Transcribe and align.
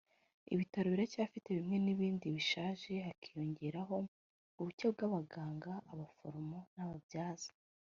ibitaro 0.53 0.87
biracyafite 0.93 1.47
bimwe 1.57 1.75
n’ibindi 1.85 2.25
bishaje 2.35 2.91
hakiyongeraho 3.07 3.97
ubuke 4.59 4.85
bw’abaganga 4.93 5.71
abaforomo 5.91 6.57
n’ababyaza 6.75 7.51